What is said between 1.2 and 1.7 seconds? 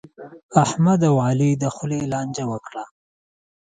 علي د